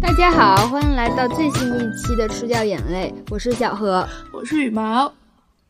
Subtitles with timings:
[0.00, 5.12] 大家好，欢迎来到最新一期的《吃掉眼泪》，我是小何，我是羽毛。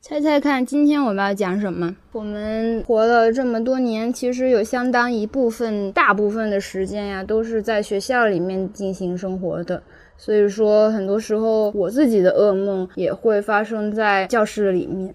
[0.00, 1.94] 猜猜看，今天我们要讲什么？
[2.12, 9.82] 我们活了这么多年，其实有相当一部分、大部分的时间呀，都是在学校里面进行生活的。
[10.16, 15.12] 所以说，很多时候我自己的噩梦也会发生在教室里面。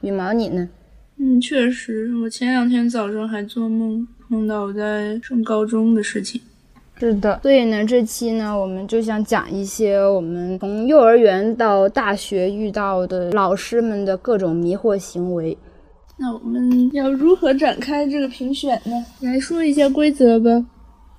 [0.00, 0.66] 羽毛，你呢？
[1.22, 6.40] 嗯，确实，我前两天早上还做梦，梦到我在上高中的事情。
[6.98, 15.56] 是的，所以呢，这期呢，我们就想讲一些我们从幼儿园到大学遇到的老师们的各种迷惑行为。
[16.16, 18.92] 那我们要如何展开这个评选呢？
[19.20, 20.64] 来说一下规则吧。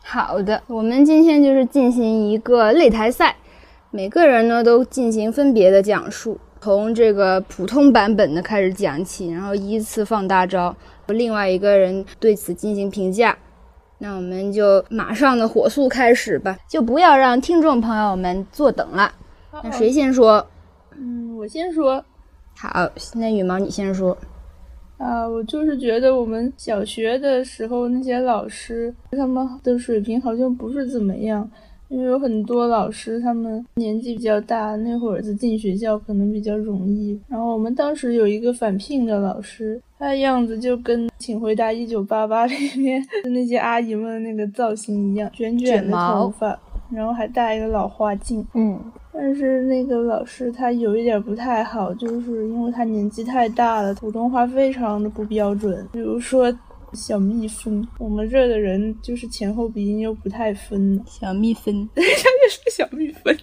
[0.03, 3.35] 好的，我们今天就是进行一个擂台赛，
[3.91, 10.75] 每个人呢都进行分别的讲述，从这个普通版本的开始讲起，然后依次放大招，
[11.07, 13.35] 另外一个人对此进行评价。
[13.97, 19.11] 那我们就马上的火速开始吧，就不要让听众朋友们坐等了。
[19.63, 20.47] 那谁先说？
[20.95, 22.03] 嗯，我先说。
[22.55, 24.15] 好，现在羽毛你先说。
[24.97, 31.49] 啊，我就是觉得我们小学的时候那些老师，他们的水平好像不是怎么样。
[31.91, 37.19] 因为有很多老师，他们年纪比较大，那会儿子进学校可能比较容易。
[37.27, 46.57] 然后我们当时有一个返聘的老师，他的样子就跟《请回答一九八八》里面的那些阿姨们那个造型一样，卷卷的头发，
[46.89, 48.45] 然后还戴一个老花镜。
[48.53, 48.79] 嗯，
[49.11, 56.49] 但是那个老师他有一点不太好，就是因为他年纪太大了，普通话非常的不标准，比如说。
[56.93, 61.01] 小蜜蜂，我们这儿的人就是前后鼻音又不太分。
[61.05, 63.35] 小蜜蜂， 他就是个小蜜蜂，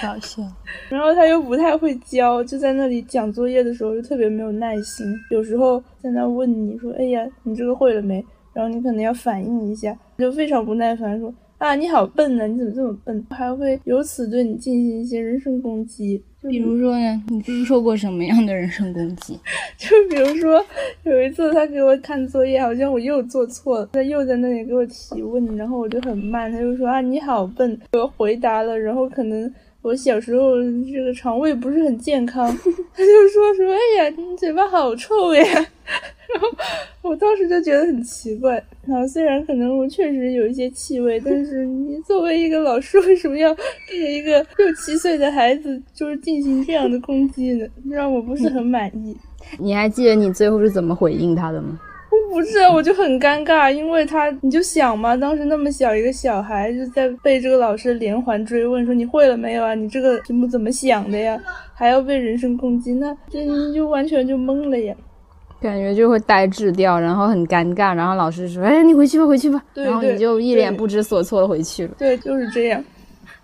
[0.00, 0.42] 搞笑。
[0.88, 5.06] 然后他又不太会教，就在那里讲作业的时候就特别没有耐心。
[5.30, 11.32] 有时候在那问你说：“哎呀，你这个会了没？”然后你可能要反应一下，就非常不耐烦说。
[11.58, 12.46] 啊，你好笨呢！
[12.46, 13.26] 你怎么这么笨？
[13.30, 16.22] 还会由此对你进行一些人身攻击。
[16.40, 19.36] 就比如说呢，你经受过什么样的人身攻击？
[19.76, 20.64] 就比如说，
[21.02, 27.76] 有一次他给我看作业，好像我又做错了，他又在那里给我提问，然后我就很慢，他就说啊，你好笨。
[27.92, 29.52] 我回答了，然后可能
[29.82, 30.56] 我小时候
[30.92, 32.46] 这个肠胃不是很健康，
[32.94, 35.44] 他就说说，哎呀，你嘴巴好臭呀。
[36.28, 36.48] 然后
[37.00, 43.56] 我当时就觉得很奇怪，然后虽然可能我确实有一些气味，但是你作为一个老师，为什么要
[43.88, 47.66] 对一个六七岁的孩子就是进行这样的攻击呢？
[47.88, 49.16] 让我不是很满意。
[49.58, 51.80] 你还记得你最后是怎么回应他的吗？
[52.30, 59.74] 不是，我就很尴尬，因为他你就想嘛，当时那么小一个小孩就在被这个老师连环追问，说你会了没有啊？
[59.74, 61.38] 你这个题目怎么想的呀？
[61.74, 64.94] 还要被人身攻击，那这你就完全就懵了呀。
[65.60, 71.94] 感觉就会呆滞掉，然后很尴尬，然后老师说：“哎，你回去吧，回去吧。”然后你就一脸不知所措的回去了。
[71.98, 72.82] 对，就是这样。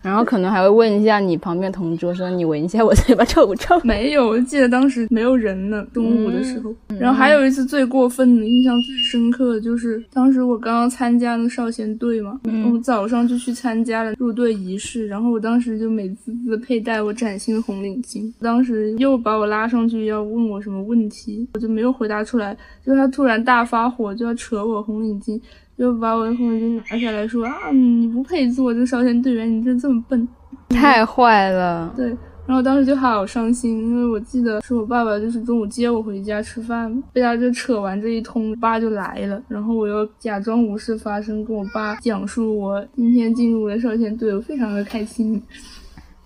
[0.05, 3.75] 然后可能还会问一下你旁边同桌，说你闻一下我嘴巴臭不臭？
[3.83, 6.75] 没有，我记得当时没有人呢，中午的时候。
[7.01, 12.39] 然后还有一次最过分的、印象最深刻的就是当时我刚刚参加那少先队嘛，
[12.71, 22.55] 我早上就去参加了入队仪式，然后我当时就美滋滋佩戴我崭新的红领巾，当时又把我拉上去要问我什么问题，我就没有回答出来，
[22.85, 25.41] 就他突然大发火，就要扯我红领巾。
[25.77, 30.29] 就把我的红领巾拿下来说啊，你不配做这个少先队员，你这这么笨，
[30.69, 31.93] 太坏了。
[31.97, 32.07] 对，
[32.47, 45.43] 然后当时就好伤心，因为我记得是我爸爸就是中午接我回家吃饭，被他就扯完这一通，爸就来了，然后我又假装无事发生，跟我爸讲述我今天进入了少先队，我非常的开心。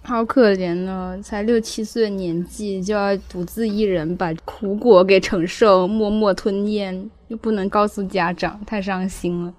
[0.03, 9.55] 好可怜呢，才六七岁的年纪就要独自一人把苦果给承受，默默吞咽，又不能告诉家长，太伤心了。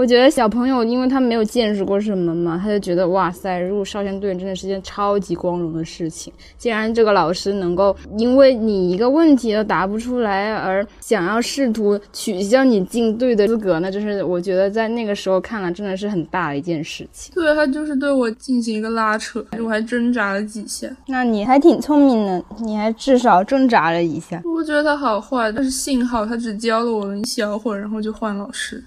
[0.00, 6.32] 我觉得小朋友，因为他没有见识过什么嘛，他就觉得哇塞，入少先队真的是件超级光荣的事情。
[6.56, 17.34] 既然这个老师能够因为你一个问题都答不出来而想要试图取消你进队的资格，那就是我觉得在那个时候看了真的是很大的一件事情。
[17.34, 20.88] 对他就是对我进行一个拉扯，我还挣扎了几下。
[21.08, 24.40] 那你还挺聪明的，你还至少挣扎了一下。
[24.46, 28.82] 我觉得他好坏，但是幸好他只教了我们一小会儿，然后就换老师。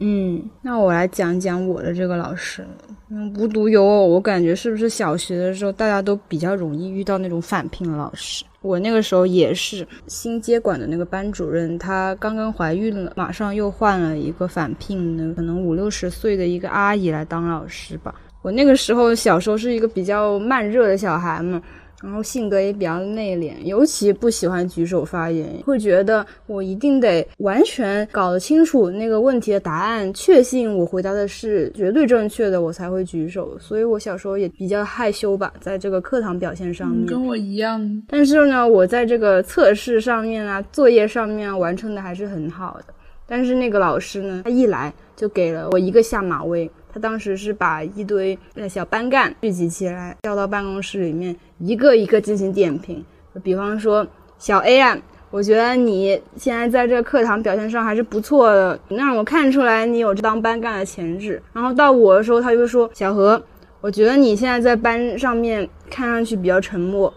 [0.00, 2.66] 嗯，那我来讲讲我的这个老师。
[3.10, 8.44] 嗯，无独有偶，我感觉是不是小学的时候大家都比较容易遇到那种返聘老师？
[8.62, 18.14] 我那个时候也是新接管的那个班主任，她刚刚怀孕了，马上又换了一个返聘的，可能五六十岁的一个阿姨来当老师吧。
[18.42, 21.60] 我那个时候小时候是一个比较慢热的小孩嘛。
[22.02, 33.58] 然后性格也比较内敛，尤其不喜欢举手发言，会觉得我一定得完全搞得清楚那个问题的答案，确信我回答的是绝对正确的，我才会举手。
[33.58, 38.02] 所以我小时候也比较害羞吧，在这个课堂表现上面，跟我一样。
[38.08, 42.94] 但是呢，我在这个测试上面啊，作业上面啊完成的还是很好的。
[43.26, 46.68] 但是那个老师呢，他一来就给了我一个下马威。
[46.92, 53.04] 他当时是把一堆那小班干聚集起来，叫到办公室里面，一个一个进行点评。
[53.42, 54.06] 比方说，
[54.38, 54.98] 小 A 啊，
[55.30, 61.40] 我觉得你现在在这课堂表现上还是不错的，能让我看出来你有当班干的潜质。
[61.52, 63.40] 然后到我的时候，他就说，小何，
[63.80, 67.12] 我觉得你现在在班上面看上去比较沉默。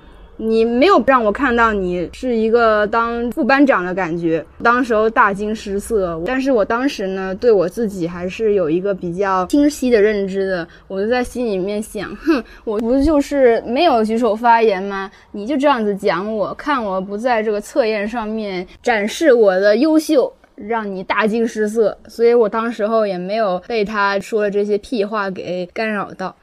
[0.46, 6.22] 你没有让我看到你是一个当副班长的感觉，当时候大惊失色。
[6.26, 10.68] 但是我当时呢，对我自己还是有一个比较清晰的认知的。
[10.90, 15.10] 我就在心里面想，哼，我不就是没有举手发言吗？
[15.32, 21.98] 你就这样子讲我，看我不在这个测验上面展示我的优秀，让你大惊失色。
[22.08, 26.36] 所以我当时候也没有被他说的这些屁话给干扰到。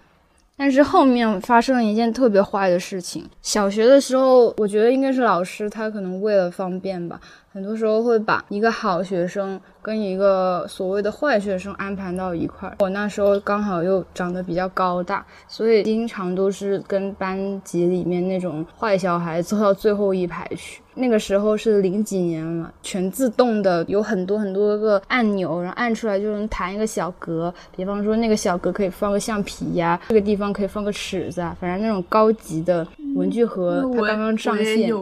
[0.61, 3.25] 但是后面发生了一件特别坏的事情。
[3.41, 7.19] 小学的时候，我觉得应该是老师他可能为了方便吧，
[7.51, 9.59] 很多时候会把一个好学生。
[9.83, 20.83] 跟一个所谓的坏学生安排到一块儿，我那时候刚好又长得比较高大，所以经常都是跟班级里面那种坏小孩坐到最后一排去。
[21.01, 27.53] 那个时候是零几年了，全自动的，有很多很多个按钮，然后按出来就能弹一个小格。
[27.75, 34.93] 比方说那个小格可以放个橡皮呀，这个地方可以放个尺子啊，反正那种高级的文具盒，它刚刚上线。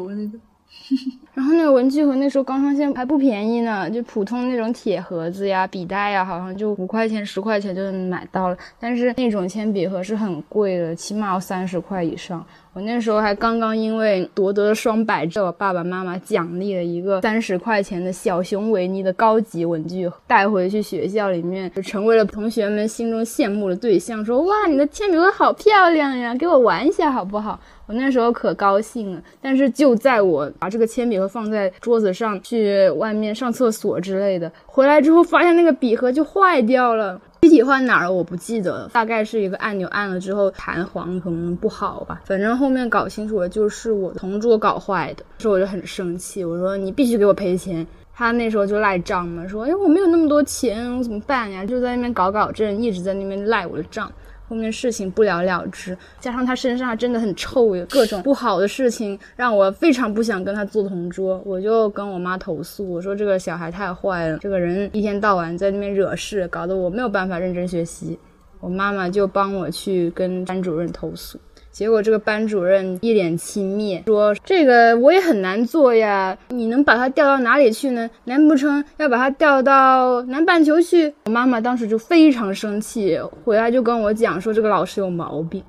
[1.34, 8.56] 然后那个文具盒那时候刚上线还不便宜呢，就普通那种铁盒子呀、笔袋呀，好像就五块钱、十块钱就能买到了。
[8.80, 12.44] 但是那种铅笔盒是很贵的，起码要三十块以上。
[12.74, 24.24] 我那时候还刚刚因为夺得了双百，被我爸爸妈妈奖励了一个三十块钱的小熊维尼的高级文具，带回去学校里面，就成为了同学们心中羡慕的对象。
[24.24, 27.58] 说哇，你的铅笔盒好漂亮呀，给我玩一下好不好？
[27.86, 37.18] 我那时候可高兴了，但是就在我把这个铅笔盒放在桌子上去外面上厕所之类的，回来之后发现那个笔盒就坏掉了。
[37.42, 42.20] 具体换哪儿了我不记得了，大概是一个按钮按了之后弹簧可能不好吧。
[42.24, 47.86] 反正后面搞清楚了就是我同桌搞坏的，所以我就很生气，我说你必须给我赔钱。
[48.12, 51.64] 他那时候就赖账嘛，说哎我没有那么多钱，我怎么办呀？
[51.64, 54.10] 就在那边搞搞震，一直在那边赖我的账。
[54.48, 61.42] 后面事情不了了之，加上他身上真的很臭，有各种不好的事情，让我非常不想跟他做同桌。
[61.44, 68.18] 我就跟我妈投诉，我说这个小孩太坏了，这个人一天到晚在那边惹事，搞得我没有办法认真学习。
[68.60, 71.38] 我妈妈就帮我去跟班主任投诉。
[71.78, 78.10] 结果这个班主任一脸轻蔑，说：“这个我也很难做呀，你能把他调到哪里去呢？
[78.24, 85.62] 难不成要把他调到南半球去？”我妈妈当时就非常生气，回来就跟我讲说：“这个老师有毛病。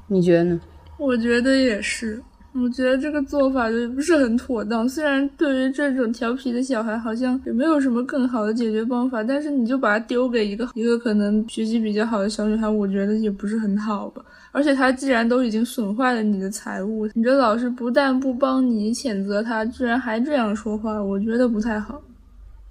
[0.06, 0.62] 你觉得呢？
[1.00, 2.22] 我觉得也是，
[2.56, 4.88] 我觉得这个做法就不是很妥当。
[4.88, 14.24] 虽然对于这种调皮的小孩，好像也没有什么更好的解决方法，但是你就把他丢给一个一个可能学习比较好的小女孩，我觉得也不是很好吧。
[14.52, 22.00] 而且他既然都已经损坏了你的财物，你这老师不但不帮你谴责他，居然还这样说话，我觉得不太好。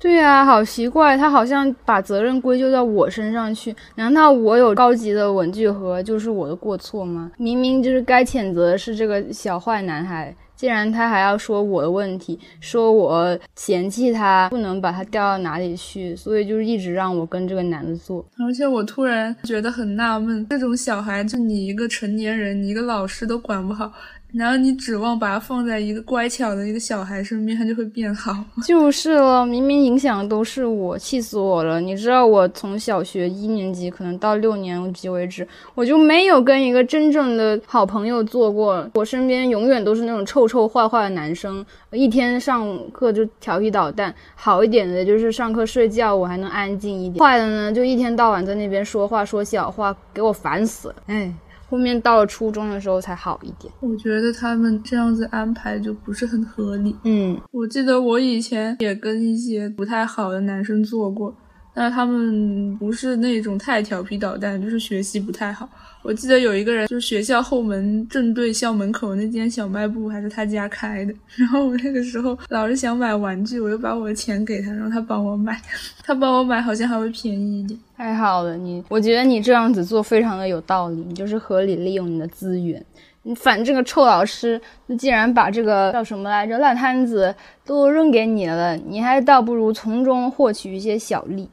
[0.03, 3.73] 对啊，好奇怪，他好像把责任归咎到我身上去。
[3.95, 7.31] 难道我有高级的文具盒就是我的过错吗？
[7.39, 10.35] 明明就是该谴责的是这个小坏男孩。
[10.57, 18.25] 既然他还要说我的问题，说我嫌弃他，不能把他调到哪里去，所以就是一直让我跟这个男的做。
[18.45, 23.93] 而且我突然觉得很纳闷，这种小孩，就你一个成年人，你一个老师都管不好。
[24.35, 28.35] 然后你指望把它放在一个乖巧的一个小孩身边，他就会变好？
[28.67, 31.79] 就是了，明明影响都是我，气死我了！
[31.81, 38.89] 你知道，我从小学一年级可能到六年级为止，我就没有跟一个真正的好朋友做过。
[38.95, 44.15] 我身边永远都是那种臭臭坏坏的男生，一天上课就调皮捣蛋。
[44.35, 50.95] 好一点的就是上课睡觉，我还能安静一点；坏的呢，就一天到晚在那边说话说小话，给我烦死了。
[51.09, 51.31] 哎。
[51.73, 56.95] 后面到了初中的时候才好一点，我觉得他们这样子安排就不是很合理。
[57.05, 61.35] 嗯，我记得我以前也跟一些不太好的男生做过，
[61.75, 65.69] 但是他们不是那种太调皮捣蛋，就是学习不太好。
[66.02, 71.14] 我记得有一个人，就是学校后门正对校门口那间小卖部，还是他家开的。
[71.37, 75.59] 然后我那个时候老是想买玩具，我就把我的钱给他，让他帮我买。
[76.05, 77.79] 他帮我买好像还会便宜一点。
[77.97, 82.85] 太好了，你我觉得你这样子做非常的有道理，你就是合理利用你的资源。
[83.23, 87.33] 你反正个臭老师，那既然把这个叫什么来着烂摊子
[87.64, 91.49] 都扔给你了，你还倒不如从中获取一些小利。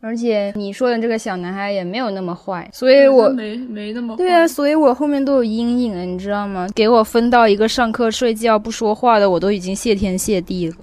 [0.00, 6.68] 而且你说的这个小男孩也没有那么坏，所以我没没那么对啊，所以我后面都有阴影了，你知道吗？
[6.74, 10.76] 给我分到一个上课睡觉不说话的，我都已经谢天谢地了。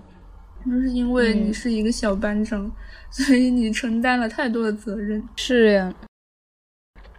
[0.65, 2.71] 那是因为你是一个小班长，
[3.11, 5.23] 所以你承担了太多的责任。
[5.35, 5.93] 是呀。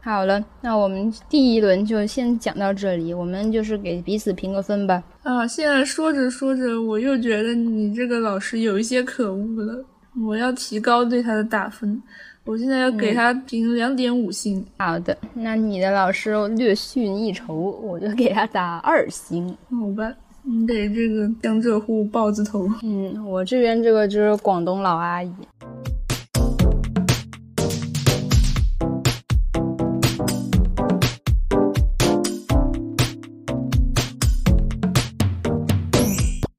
[0.01, 5.03] 好了，那我们第一轮就先讲到这里，我们就是给彼此评个分吧。
[5.23, 9.83] 啊，现在说着说着，我又觉得你这个老师有一些可恶了，
[10.23, 12.01] 我要提高对他的打分，
[12.45, 14.65] 我现在要给他评两点五星。
[14.79, 19.49] 好的，那你的老师略逊一筹，我就给他打二星。
[19.71, 22.69] 好吧，你给这个江浙沪豹子头。
[22.83, 25.33] 嗯，我这边这个就是广东老阿姨。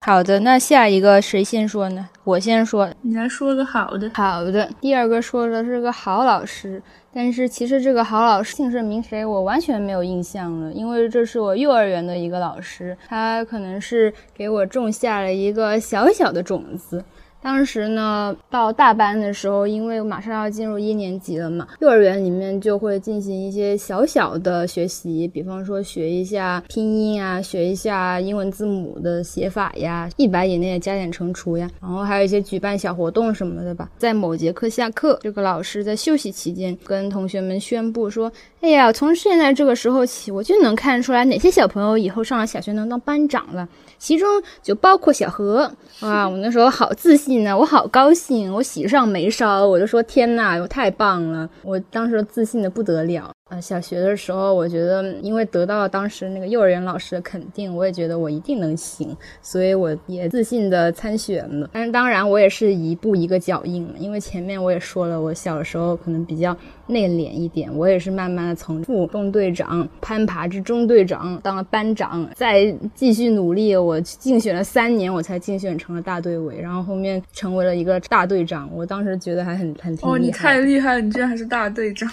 [0.05, 2.07] 好的，那下一个谁先说呢？
[2.23, 2.87] 我先说。
[3.01, 4.07] 你来说个好的。
[4.13, 6.79] 好的，第二个说的是个好老师，
[7.11, 17.03] 但是其实这个好老师姓甚名谁，我完全没有印象了，因为这是我幼儿园的一个老师，他可能是给我种下了一个小小的种子。
[17.45, 33.87] 当时呢，到大班的时候，因为马上要进入一年级了嘛，幼儿园里面就会进行一些小小的学习，比方说学一下拼音啊，学一下英文字母的写法呀，一百以内的加减乘除呀，然后还有一些举办小活动什么的吧。
[33.95, 44.27] 在某节课下课，这个老师在休息期间跟同学们宣布说：“哎呀，从现在这个时候起，我就能看出来哪些小朋友以后上了小学能当班长了。”其中
[44.61, 45.71] 就包括小何
[46.01, 46.27] 啊！
[46.27, 51.49] 我那时候好自信我好高兴，我喜上眉梢，我就说天呐，我太棒了！
[51.63, 53.31] 我当时自信的不得了。
[53.51, 61.69] 呃，小学的时候，我觉得因为得到了当时那个幼儿园老师的肯定，我也觉得我一定能行，所以我也自信的参选了。
[61.71, 78.67] 但是当然，我也是一步一个脚印因为前面我也说了，我小时候可能比较内敛一点，我也是慢慢的从副中队长攀爬至中队长，当了班长，再继续努力，我竞选了三年，我才竞选成了大队委，然后后面成为了一个大队长。
[78.73, 80.11] 我当时觉得还很很挺厉害。
[80.11, 82.09] 哦，你太厉害了，你居然还是大队长。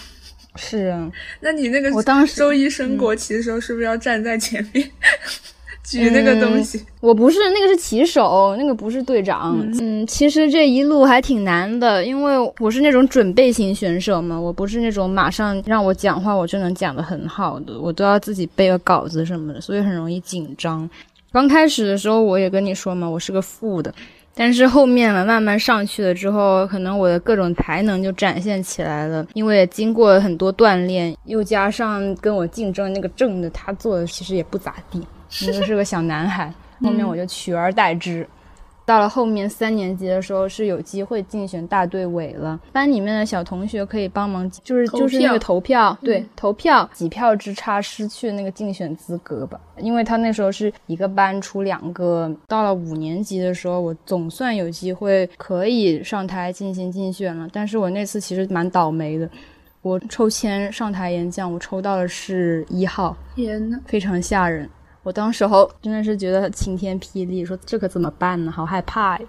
[0.57, 4.91] 是啊，那你那个我当时周一升国旗的时候，是不是要站在前面
[5.83, 6.85] 举那个东西？
[7.01, 9.59] 我不是，那个是旗手，那个不是队长。
[9.81, 20.89] 嗯，其实这一路还挺难的，因为我是那种准备型选手嘛，我不是那种马上让我讲话我就能讲得很好的，我都要自己背个稿子什么的，所以很容易紧张。
[21.33, 23.93] 刚开始的时候我也跟你说嘛，我是个副的。
[24.35, 29.27] 但是后面嘛，慢慢上去了之后，可能我的各种才能就展现起来了。
[29.35, 36.53] 因为经过很多锻炼，又加上跟我竞争那个正的，他做的其实也不咋地，就是个小男孩。
[36.81, 38.27] 后面我就取而代之。
[38.93, 52.31] 到了后面三年级的时候是有机会竞选大队委了，班里面的小同学可以帮忙，就是就是那个投票，对，投票几票之差失去那个竞选资格吧，因为他那时候是一个班出两个。
[52.47, 59.27] 到了五年级的时候，我总算有机会可以上台进行竞选了，但是我那次其实蛮倒霉的，
[59.81, 64.69] 我抽签上台演讲，我抽到的是一号，天呐，非常吓人。
[65.03, 68.51] 我当时候真的是觉得晴天霹雳，说这可怎么办呢？
[68.51, 69.27] 好害怕呀！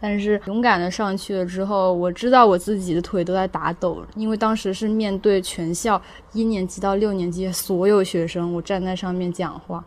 [0.00, 6.00] 但是勇敢的上去了之后，我知道我自己的腿都在打抖，因为当时是面对全校
[6.32, 9.84] 一年级到六年级所有学生，我站在上面讲话。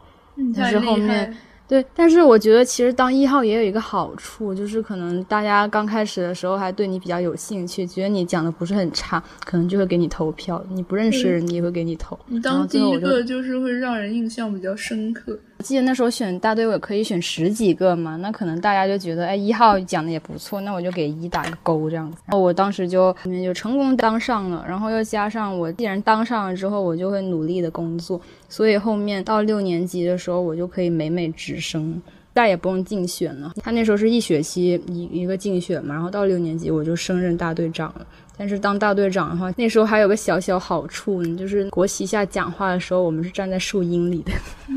[0.55, 1.35] 但是后面。
[1.69, 10.65] 对，但是我觉得其实当一号也有一个好处，就是可能大家刚开始的时候还对你比较有兴趣，觉得你讲的不是很差，可能就会给你投票。
[10.71, 12.17] 你不认识的人，你也会给你投。
[12.25, 15.37] 你当第一个就是会让人印象比较深刻。
[15.59, 22.17] 我记得那时候选大队委可以选十几个嘛，那可能大家就觉得，哎，一号讲的也不错，那我就给一打个勾这样子。
[22.27, 32.01] 然后我当时就后面就成功当上了，然后又加上我既然当上了之后，我就会努力的工作，所以后面到六年级的时候，我就可以美美直升，
[32.33, 33.51] 再也不用竞选了。
[33.61, 38.07] 他那时候是一学期一一个竞选嘛，然后到六年级我就升任大队长了。
[38.39, 44.31] 但是当大队长的话，那时候还有个小小好处，就是国旗下讲话的时候，我们是站在树荫里的。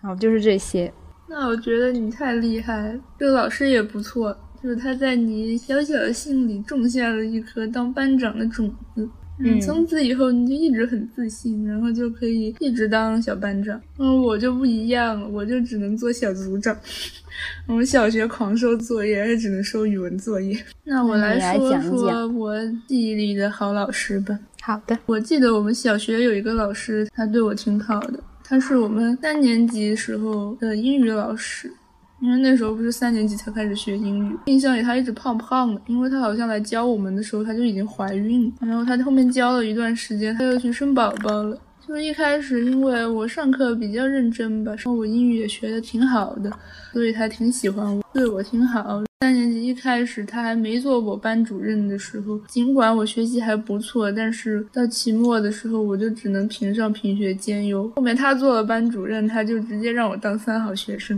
[0.00, 0.90] 然后就是这些。
[1.28, 9.06] 那我觉得你太厉害，这个老师也不错，就是他在你小小的心里种下了一颗当班长的种子。
[9.38, 13.80] 嗯，从此以后你就一直很自信，然后就可以一直当小班长。
[13.98, 16.76] 嗯，我就不一样了，我就只能做小组长。
[17.68, 20.58] 我们小学狂收作业，还只能收语文作业。
[20.84, 22.56] 那我来说说我
[22.88, 24.38] 记忆里的好老师吧。
[24.62, 28.18] 好的，我记得我们小学有一个老师，他对我挺好的。
[28.42, 31.70] 他是我们三年级时候的英语老师。
[32.20, 41.58] 因为那时候不是三年级才开始学英语，印象里她一直胖胖的，因为她好像来教我们的时候她就已经怀孕了，然后她后面教了一段时间，她又去生宝宝了。
[41.86, 46.50] 就一开始因为我上课比较认真吧，然后我英语也学的挺好的，
[46.92, 49.04] 所以她挺喜欢我，对我挺好。
[49.20, 57.88] 三年级一开始她还没做我班主任的时候，尽管我学习还不错，但是到期末的时候我就只能评上品学兼优。
[57.90, 61.16] 后面她做了班主任，她就直接让我当三好学生。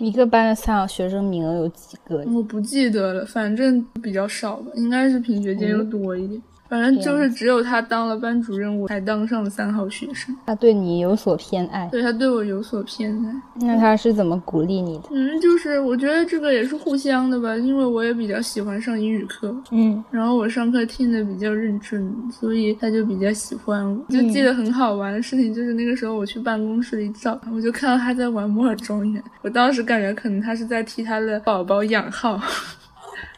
[0.00, 2.24] 一个班的三好学生名额有几个？
[2.34, 6.40] 我不记得了，反正比较少吧，应该是品学兼优多一点。
[6.70, 10.34] 反正就是只有他当了班主任，我才当上了三好学生。
[10.46, 13.66] 他对你有所偏爱，对他对我有所偏爱。
[13.66, 15.08] 那他是怎么鼓励你的？
[15.10, 24.00] 嗯，就是我觉得这个也是互相的吧，因为我也比较喜欢上英语课，嗯，然后我上课听得比较认真，所以他就比较喜欢我。
[24.08, 32.40] 就记得很好玩的事情，就是那个时候我去办公室里找他，我就看到他在玩摩尔庄园，我当时感觉可能他是在替他的宝宝养号。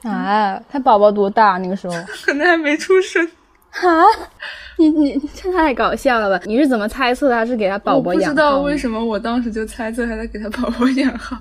[0.03, 1.59] 啊，他宝宝多大？
[1.59, 3.27] 那个时候 可能还没出生。
[3.75, 3.89] 哈，
[4.77, 6.45] 你你这太搞笑了吧？
[6.47, 8.23] 你是怎么猜测他是给他宝宝养？
[8.25, 11.39] 不知道为什么我当时就猜测他在给他宝宝养号。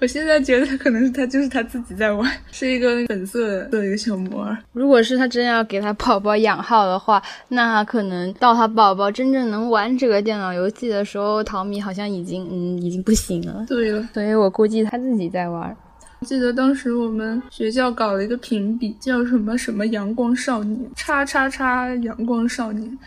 [0.00, 4.56] 我现在觉得可能是他就是他自己在玩，是一个粉色的一个小模儿。
[4.72, 13.62] 如果是他真要给他宝宝养号的话，那可能到他宝宝真正能玩这个电脑游戏的时候，淘米好像已经嗯已经不行了。
[13.68, 15.76] 对了，所以我估计他自己在玩。
[16.24, 22.98] 记得当时我们学校搞了一个评比，叫什么什么阳光少年，叉叉叉阳光少年，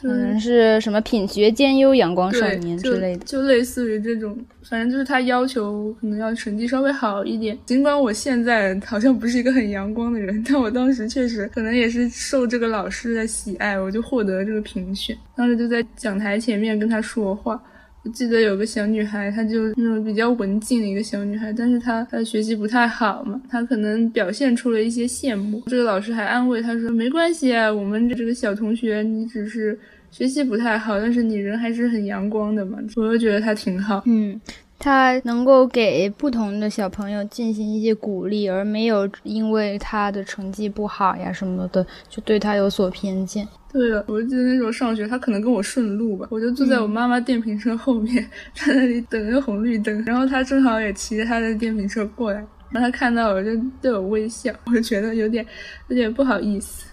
[0.00, 7.58] 可能是什么品学兼优阳光少年之类的，就类似于这种，反正就是他要求可能要成绩稍微好一点。
[7.66, 15.16] 尽管我现在好像不是一个很阳光的人，但我当时确实可能也是受这个老师的喜爱，我就获得了这个评选。
[15.34, 17.60] 当时就在讲台前面跟他说话。
[18.04, 25.62] 我记得有个小女孩，她就那种比较文静的一个小女孩，但是她她学习不太好嘛，她可能表现出了一些羡慕。
[25.66, 29.78] 这个老师还安慰她说：“没关系啊，我们这个小同学，你只是
[30.10, 34.02] 学习不太好，但是你人还是很阳光的嘛。”我就觉得她挺好。
[34.06, 34.40] 嗯。
[34.82, 43.46] 他能够给不同的小朋友进行一些鼓励，而没有因为他的成绩不好呀什么的就对他有所偏见。
[43.72, 55.46] 对了，我记得那时候上学，他可能跟我顺路吧，我就坐在我妈妈电瓶车后面，在那里等个红绿灯，然后他正好也骑着他的电瓶车过来，然后他看到我就对我微笑，我就觉得有点
[55.86, 56.86] 有点不好意思，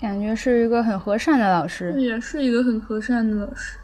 [0.00, 3.78] 感觉是一个很和善的老师，也是一个很和善的老师。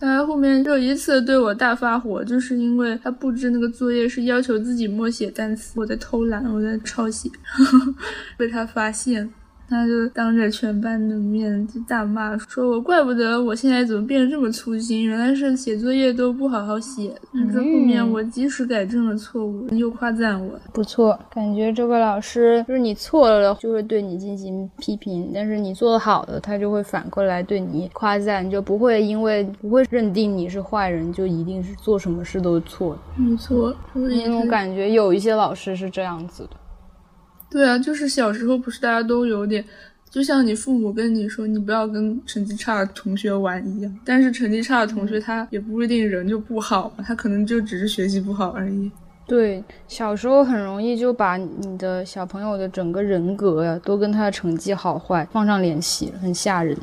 [0.00, 7.30] 他后面就一次对我大发火，就是因为他布置那个作业是要求自己默写单词，我在偷懒，我在抄写，
[8.38, 9.30] 被他发现。
[9.70, 17.14] 他就当着全班的面就大骂，说我怪不得我现在怎么变得这么粗心，原来是写作业都不好好写。
[17.52, 21.16] 这后面我及时改正了错误，又夸赞我，不错。
[21.32, 33.00] 感觉这个老师就是你错了就会对你进行批评，但是你做的好的，他就会反过来对你夸赞，就不会因为不会认定你是坏人，就一定是做什么事都是错的。
[33.14, 36.50] 没错，因为我感觉有一些老师是这样子的。
[37.50, 39.64] 对啊，就是小时候不是大家都有点，
[40.08, 43.98] 就像你父母跟你说你不要跟成绩差的同学玩一样。
[44.04, 48.90] 但是成绩差的同学他也不一定人就不好，他可能就只是学习不好而已。
[49.26, 56.76] 对，小时候很容易就把你的小朋友的整个人格呀都跟他的成绩好坏放上联系，很吓人。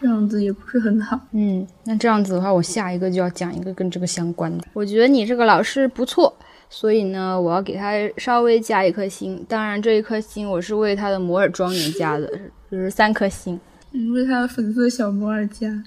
[0.00, 1.18] 这样子也不是很好。
[1.32, 4.64] 嗯，那这样子的话，我下一个就要讲一个跟这个相关的。
[4.72, 6.32] 我觉得你这个老师不错。
[6.70, 9.44] 所以呢，我要给他稍微加一颗星。
[9.48, 12.30] 当然，这一颗星我是为他的摩尔庄园加的，
[12.70, 13.58] 就是三颗星。
[13.92, 15.82] 嗯，为他的粉色小摩尔加。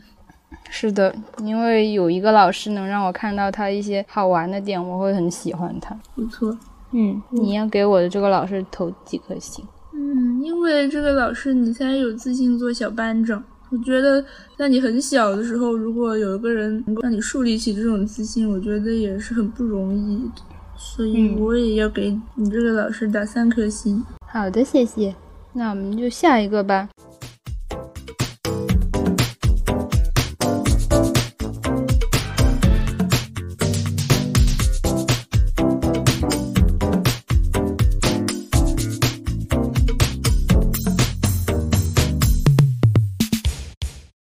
[0.70, 1.14] 是的，
[1.44, 5.98] 因为有一个老师能让我看到他一些好玩的点，我会很喜欢他。
[6.16, 6.58] 不错。
[6.92, 9.64] 嗯，你要给我的这个老师投几颗星？
[9.94, 13.44] 嗯，因为这个老师你才有自信做小班长。
[13.70, 14.24] 我觉得
[14.58, 20.42] 在你很小的时候，如果有一个人能够让你树立起这种自信，我觉得也是很不容易的。
[20.84, 24.04] 所以我也要给你这个老师打三颗星。
[24.28, 25.16] 好的，谢谢。
[25.54, 26.90] 那我们就下一个吧。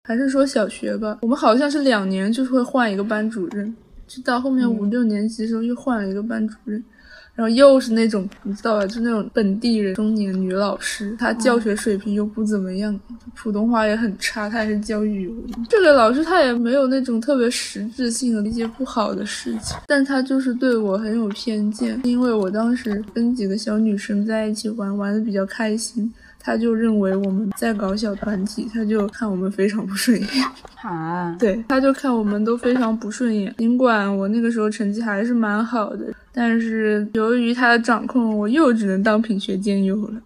[0.03, 3.75] 还是说小学吧，我们好像是两年就是会换一个班主任，
[4.07, 6.83] 就到后面五六年级的时候又换了一个班主任。
[7.35, 12.99] 然后又是那种你知道吧，就那种本地人中年女老师，她教学水平又不怎么样，
[13.35, 15.45] 普通话也很差，她也是教语文。
[15.69, 26.11] 这个老师她也没有那种特别实质性的一些不好的事情，但她就是对我很有偏见，因为我当时跟几个小女生在一起玩，玩的比较开心。
[26.47, 30.29] 他就认为我们在搞小团体，他就看我们非常不顺眼。
[30.81, 33.53] 啊，对，他就看我们都非常不顺眼。
[33.59, 40.23] 尽管我那个时候成绩还是蛮好的，但是由于他的掌控，我又只能当品学兼优了。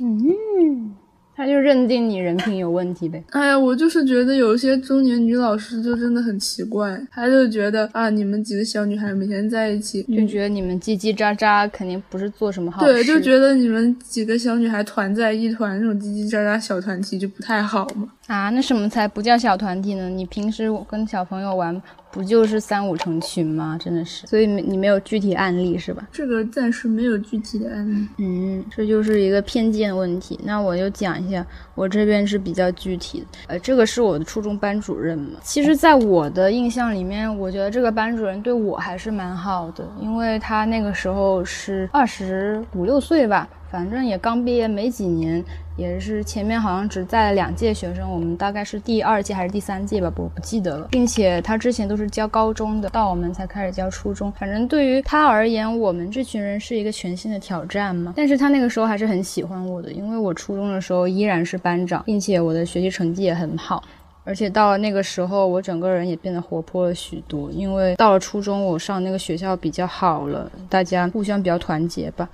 [0.00, 0.94] 嗯。
[1.38, 3.22] 他就认定你人品有问题呗。
[3.30, 12.92] 哎呀，我就是觉得有些中年女老师就真的很奇怪，他就觉得啊，你们几个小女孩每天在一起，就觉得你们叽叽喳喳，肯定不是做什么好事。
[12.92, 18.08] 对，就觉得你们几个小女孩团在一团，那种叽叽喳喳小团体就不太好嘛。
[18.26, 20.08] 啊，那什么才不叫小团体呢？
[20.08, 21.80] 你平时跟小朋友玩。
[22.18, 23.78] 不就是三五成群吗？
[23.80, 26.04] 真的是，所以你没有具体案例是吧？
[26.10, 28.08] 这个暂时没有具体的案例。
[28.16, 30.36] 嗯，这就是一个偏见问题。
[30.42, 33.26] 那我就讲一下，我这边是比较具体的。
[33.46, 35.38] 呃，这个是我的初中班主任嘛。
[35.44, 43.48] 其实，在我的印象里面，我觉得这个班主任对我还是蛮好的，因为他那个时候是二十五六岁吧。
[43.70, 45.44] 反正也刚毕业没几年，
[45.76, 50.88] 也是前面好像只在了两届学生，我们大概是第二届还是第三届吧，我不记得了。
[50.90, 54.32] 并且他之前都是教高中的，到我们才开始教初中。
[54.32, 58.14] 反正对于他而言，我们这群人是一个全新的挑战嘛。
[58.16, 63.84] 但是他那个时候还是很喜欢我的，因为我初中的时候依然是班长，并且我的学习成绩也很好。
[64.24, 72.28] 而且到了那个时候，我整个人也变得活泼了许多，因为到了初中，我上那个学校比较好了，大家互相比较团结吧。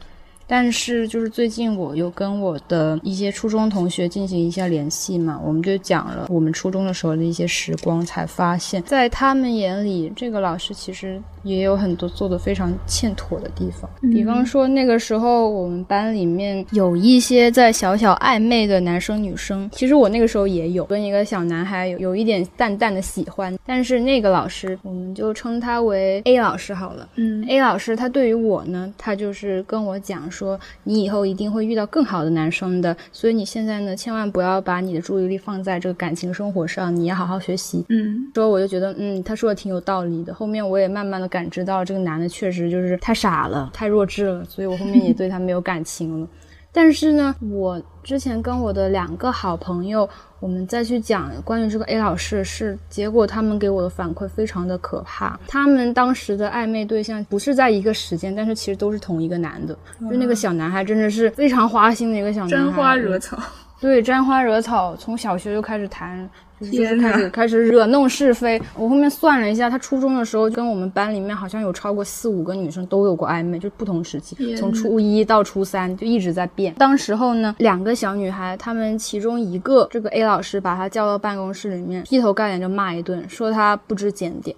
[0.47, 11.23] 但是，就是最近我又跟我的一些初中同学进行一下联系嘛，我们就讲了我们初中的时候的一些时光，才发现，在他们眼里，这个老师其实。
[11.45, 27.07] 也有很多做的非常欠妥的地方，比方说那个时候我们班里面有一些在小小暧昧的男生女生，其实我那个时候也有跟一个小男孩有有一点淡淡的喜欢，但是那个老师我们就称他为 A 老师好了。
[27.17, 37.85] 嗯，A 老师他对于我呢，他就是跟我讲说，你以后一定会遇到更好的男生的，所以你现在呢，千万不要把你的注意力放在这个感情生活上，你要好好学习。
[37.91, 41.29] 嗯，说我就觉得嗯，他说的挺有道理的，后面我也慢慢的。
[41.35, 46.29] 感知到这个男的确实就是太傻了， 太弱智了，所以我后面也对他没有感情了。
[46.71, 55.39] 但是呢，我之前跟我的两个好朋友，我们再去讲关于这个 A 老师的事，结果他们给我的反馈非常的可怕。
[55.49, 59.77] 他们当时的暧昧对象不是在一个时间，但是其实都是同一个男的，
[60.09, 63.37] 就那个小男孩真的是非常花心的一个小男孩，沾花惹草。
[63.81, 66.29] 对，沾花惹草，从小学就开始谈。
[66.71, 68.61] 就是开始开始惹弄是非。
[68.77, 76.75] 我后面算了一下，他初中的时候跟我们班里面好像有超过四五个女生都有过暧昧，就是不同时期，从初一到初三就一直在变。
[76.75, 84.57] 当时候呢，两个小女孩，她们其中一个这个 A 老师把她叫到办公室里面，劈头盖脸就骂一顿，说她不知检点。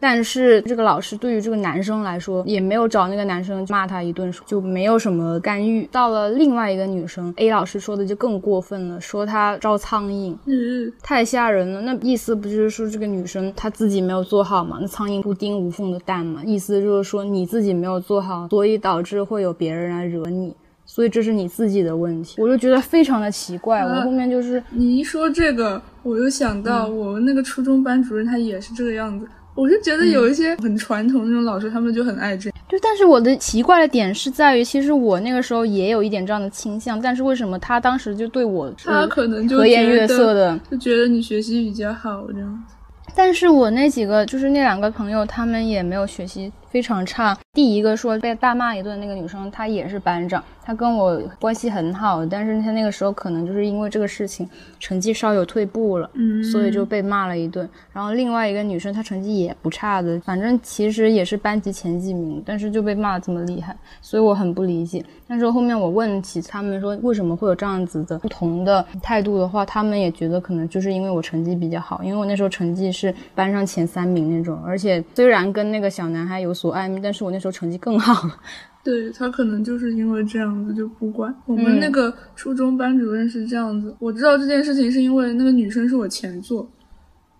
[0.00, 5.88] 但是这个老师对于这个男生来说，也没有找那个男生骂他一顿，就没有什么干预。
[5.92, 11.80] 到了另外一个女生，A 老师说的就更过分了，说她招苍蝇，嗯，太吓人了。
[11.80, 14.78] 那意思不就是说这个女生她自己没有做好嘛？
[14.80, 16.42] 那苍蝇不叮无缝的蛋嘛？
[16.44, 22.40] 意思就是说你自己没有做好，所以导致会有别人来惹你，所以这是你自己的问题。
[22.40, 23.80] 我就觉得非常的奇怪。
[23.80, 29.26] 我后面就是你一说这个，我又想到我们那个初中班主任，他也是这个样子。
[29.54, 32.58] 我是觉得有一些很传统那种老师，他们就很爱这样。
[32.68, 42.74] 就但是我的奇怪的点是在于，其实我那个时候也有一点这样的倾向，但是为什么他当时就对我他可能就和颜悦色的，就觉得你学习比较好这样子。
[43.14, 47.36] 但是我那几个就是那两个朋友，他们也没有学习非常差。
[47.54, 50.42] 第一个说被大骂一顿那个女生，她也是班长。
[50.66, 54.48] 她跟我关系很好，但是她那个时候可能就是因为这个事情，
[54.80, 57.68] 成绩稍有退步了，嗯，所以就被骂了一顿。
[57.92, 65.04] 然后另外一个女生，她成绩也不差的，反正其实也是班级前几名，但是就被骂这么厉害，所以我很不理解。
[65.28, 78.34] 但是后面我问起他们说为什么会有这样子的不同的态度的话，他们也觉得可能就是因为我成绩比较好，因为我那时候成绩是班上前三名那种，而且虽然跟那个小男孩有所暧昧，但是我那时候成绩更好了。
[78.84, 81.34] 对他可能就是因为这样子就不管。
[81.46, 86.70] 我们那个初中班主任是这样子，我知道这件事情是因为那个女生是我前座，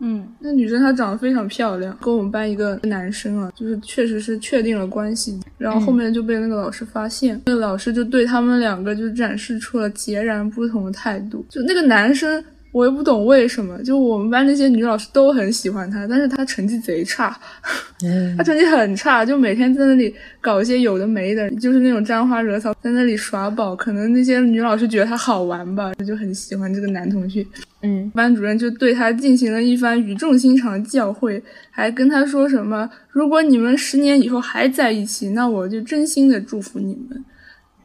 [0.00, 12.42] 嗯，那女生她长得非常漂亮，跟我们班一个男生啊，就是确实是确定了关系，然后后面就被那个老师发现，那个老师就对他们两个就展示出了截然不同的态度，就那个男生。
[12.74, 17.38] 我也不懂为什么，就我们班那些女老师都很喜欢他，但是他成绩贼差，
[18.37, 23.76] 他成绩很差，就每天在那里搞一些有的没的，就是那种沾花惹草，在那里耍宝。
[23.76, 27.46] 可能那些女老师觉得他好玩吧，就很喜欢这个男同学。
[27.82, 37.24] 嗯，班主任就对他进行了一番语重心长的教诲，还跟他说什么：“如果你们十年以后还在一起，那我就真心的祝福你们。”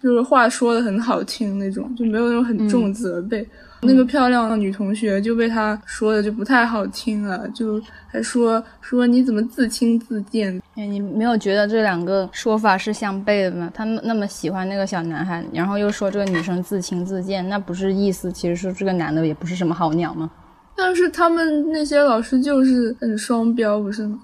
[0.01, 3.45] 就是话说的很好听那种，就没有那种很重责备。
[3.81, 10.61] 那个漂亮的女同学就被他说的就不太好听了，就还说说你怎么自轻自贱？
[10.75, 13.71] 哎，你没有觉得这两个说法是相悖的吗？
[13.73, 20.29] 他那么喜欢那个小男孩，然后又说这个女生自轻自贱，那不是意思其实说这个男的也不是什么好鸟吗？
[20.75, 24.19] 但是他们那些老师就是很双标，不是吗？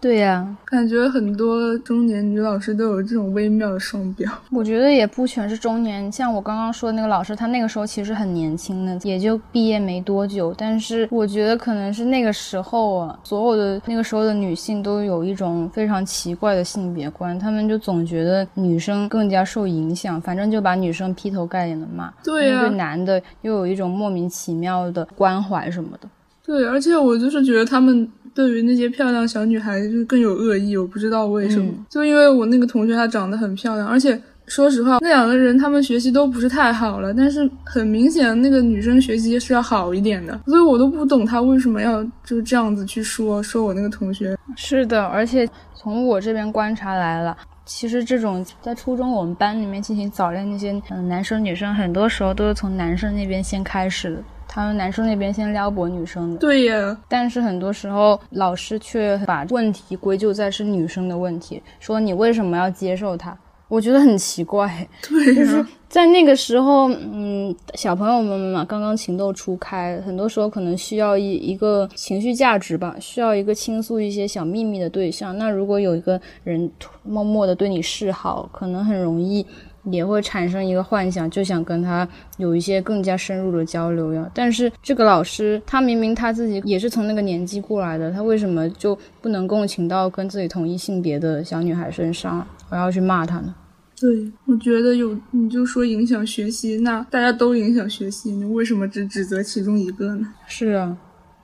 [0.00, 4.30] 对呀，感觉很多中年女老师都有这种微妙的双标。
[4.52, 10.54] 我觉得也不全是中年，像我刚刚说的那个老师，她那个时候其实很年轻的，也就毕业没多久。
[10.56, 22.08] 但是我觉得可能是那个时候啊，所有的那个时候的女性都有一种非常奇怪的性别观，她们就总觉得女生更加受影响，反正就把女生劈头盖脸的骂。
[22.22, 26.08] 对呀，对男的又有一种莫名其妙的关怀什么的。
[26.44, 28.08] 对，而且我就是觉得他们。
[28.38, 30.76] 对于那些漂亮小女孩，就更有恶意。
[30.76, 44.38] 我不知道为什么，就因为我那个同学她长得很漂亮，而且说实话，那两个人他们学习都不是太好了，但是很明显那个女生学习是要好一点的，所以我都不懂她为什么要就这样子去说说我那个同学。
[44.54, 54.22] 是的，而且从我这边观察来了，其实这种在初中我们班里面进行早恋那些嗯男生女生，很多时候都是从男生那边先开始的。
[54.48, 56.98] 他们男生那边先撩拨女生的，对呀。
[57.06, 63.36] 但是很多时候老师却把问题归咎在是女生的问题，说你为什么要接受他？
[63.68, 64.88] 我觉得很奇怪。
[65.06, 75.36] 对，就是在那个时候，嗯，小朋友们嘛，刚刚情窦初开，很多时候可能需要一一个情绪价值吧，需要一个倾诉一些小秘密的对象。
[75.36, 76.70] 那如果有一个人
[77.02, 79.46] 默默的对你示好，可能很容易。
[79.90, 84.30] 也会产生一个幻想，就想跟他有一些更加深入的交流呀。
[84.34, 93.54] 但是这个老师，他明明他自己也是从那个年纪过来的，他为什么就不能共情到跟自己同一性别的小女孩身上，我要去骂他呢？
[94.00, 100.34] 对，我觉得有，你就说影响学习，那大家都影响学习，你为什么只指责其中一个呢？
[100.46, 100.96] 是啊。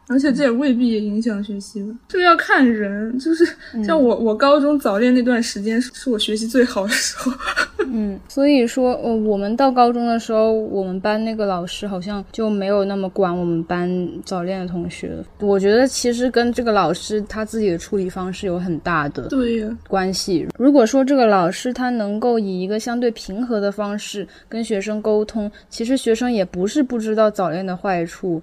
[0.07, 3.19] 而且这也未必也影响学习吧，这个要看人。
[3.19, 3.47] 就是
[3.85, 7.33] 像我，我高中早恋那段时间是是我学习最好的时候。
[7.87, 15.13] 嗯，所以说，呃，我们到高中的时候，我们班那个老师好像就没有那么管我们班早恋的同学。
[15.41, 20.47] 我觉得其实跟这个老师他自己的处理方式有很大的对关系。
[20.59, 28.43] 如果说这个老师他能够以一个相对平和的方式跟学生沟通，其实学生也不是不知道早恋的坏处。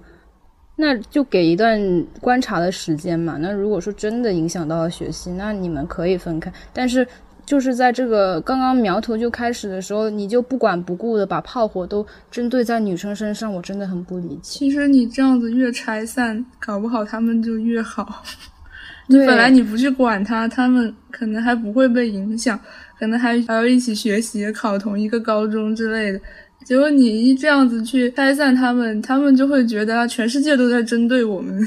[0.76, 1.80] 那就给一段
[2.20, 3.36] 观察的时间嘛。
[3.38, 6.52] 那如果说真的影响到了学习，那你们可以分开。
[6.72, 7.06] 但是
[7.44, 14.40] 就是在这个刚刚苗头就开始的时候，你就不管不顾的把炮火都针对在女生身上，我真的很不理解。
[14.42, 18.22] 其实你这样子越拆散，搞不好他们就越好。
[19.08, 22.58] 你本来你不去管他，他们可能还不会被影响，
[22.98, 26.20] 可能还还要一起学习，考同一个高中之类的。
[26.64, 31.62] 结果你一这样子去拆散他们，他们就会觉得全世界都在针对我们，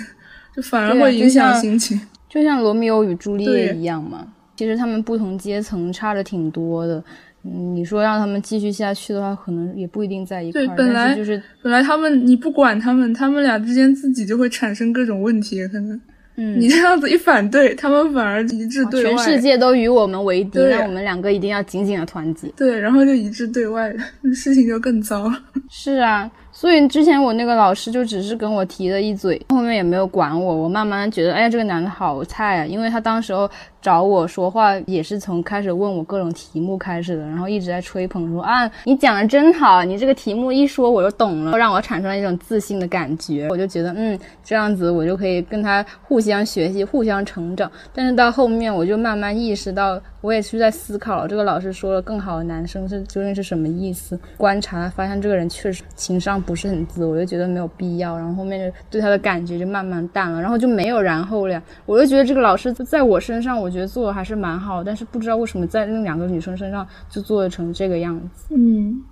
[0.56, 2.00] 就反而会影响心情。
[2.30, 7.04] 就像罗密欧与朱丽叶一样嘛，其实他们不同阶层差的挺多的。
[7.44, 10.66] 嗯，你说让他们继续下去的话，可能也不一定在一块。
[10.66, 16.02] 对，本来就是本来他们你不管他们，他们俩之间自己就会产生各种问题，可能。
[16.38, 19.10] 嗯，你这样子一反对，他们反而一致对外。
[19.10, 22.48] 全世界都与我们为敌，那我们两个一定要紧紧的团结。
[22.58, 23.94] 对，然后就一致对外，
[24.36, 25.40] 事情就更糟了。
[25.70, 26.30] 是啊。
[26.52, 30.56] 所以之前我那个老师就只是跟我提了一嘴，后面也没有管我。
[30.56, 32.66] 我慢慢觉得，哎呀，这个男的好菜啊！
[32.66, 33.50] 因为他当时候
[33.86, 43.48] 找我说话也是从开始问我各种题目开始的，然后一直在吹捧说啊，你讲的真好，你这个题目一说我就懂了，让我产生了一种自信的感觉。
[43.52, 47.72] 我就觉得，嗯，这样子我就可以跟他互相学习，互相成长。
[47.94, 54.20] 但是到后面我就慢慢意识到，我也是在思考这个老师说了更好的男生是究竟是什么意思。
[54.38, 56.42] 观察发现这个人确实情商。
[56.46, 61.60] 不是很自，我就觉得没有必要，然后后面就对他的感觉就慢慢淡了，然后就没有然后了。
[61.88, 68.56] 我就觉得这个老师在我身上，我觉得做的还是蛮好，但是不知道为什么在那两个女生身上就做的成这个样子。
[68.56, 69.04] 嗯，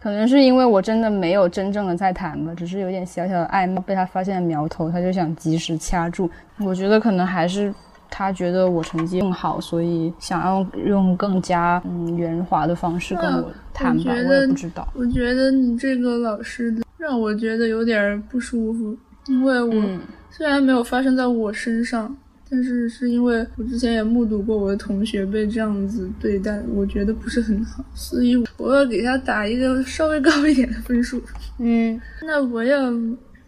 [0.00, 6.30] 可能是因为我真的没有真正的在谈吧，只是有点小小的暧昧，被他发现的苗头，他就想及时掐住。
[6.58, 7.72] 我觉得可能还是。
[8.12, 14.10] 他觉得我成绩更好，所以想要用更加嗯圆滑的方式跟我谈吧。
[14.26, 14.84] 我也不知道。
[14.96, 22.16] 我觉得你这个老师让让我觉得有点不舒服，因为我嗯虽然没有发生在我身上，
[22.50, 31.22] 但是是因为我之前也目睹过我的同学被这样子对待，我觉得不是很好，所以我要给他打一个稍微高一点的分数。
[31.60, 32.92] 嗯，那我要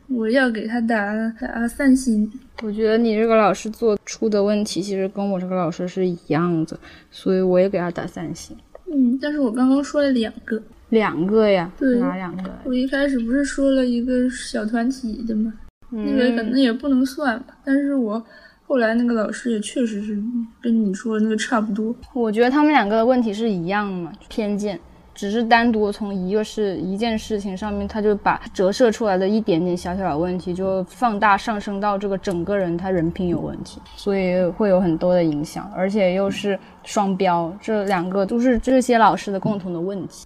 [0.08, 2.30] 我要给他打打三星。
[2.62, 6.78] 我觉得你这个老师做出的问题其实跟我这个老师是一样的，
[7.10, 8.56] 所以我也给他打三星。
[8.86, 11.68] 嗯，但是我刚刚说了两个，两个呀？
[11.76, 12.50] 对哪两个？
[12.64, 15.52] 我一开始不是说了一个小团体的吗？
[15.90, 18.24] 那个可能嗯也不能算吧，但是我
[18.72, 20.18] 后来那个老师也确实是
[20.62, 21.94] 跟你说的那个差不多。
[22.14, 24.80] 我觉得他们两个的问题是一样的嘛，偏见，
[25.14, 40.24] 只是单独从一个事一件事情上面，他就把折射出来的一点点小小的问题，就放大上升到这个整个人他人品有问题，所以会有很多的影响，而且又是双标，这两个都是这些老师的共同的问题。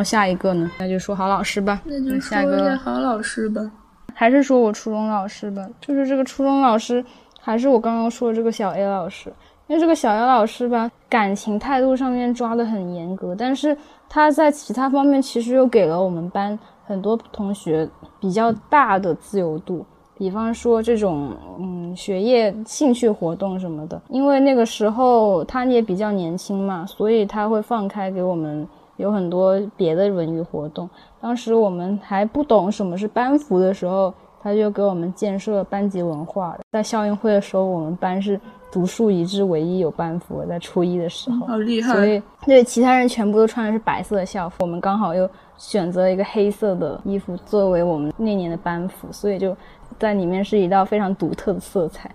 [0.00, 1.80] 后下一个呢，那就说好老师吧。
[1.84, 3.70] 那就说一下一个下好老师吧。
[4.14, 7.04] 还是说我初中老师吧，就是这个初中老师，
[7.40, 9.32] 还是我刚刚说的这个小 A 老师，
[9.66, 13.76] 因为这个小 A 老师吧，感情态度上面抓得很严格，但是
[14.08, 17.88] 他在其他方面其实又给了我们班很多同学
[18.20, 19.86] 比较大的自由度。
[20.18, 28.68] 比方说这种嗯学业兴趣活动什么的，因为那个时候他也比较年轻嘛，所以他会放开给我们
[29.00, 30.88] 有很多别的文娱活动。
[31.20, 36.56] 当时我们还不懂什么是班服的时候，他就给我们建设班级文化。
[36.72, 41.46] 在校运会的时候，我们班是独树一帜，唯一有班服的，在初一的时候。
[41.46, 41.92] 好厉害！
[41.94, 49.56] 所以对其他人全部都穿的是白色的校服，我们刚好又选择了一个黑色的衣服作为我们那年的班服，所以就
[49.98, 52.10] 在里面是一道非常独特的色彩。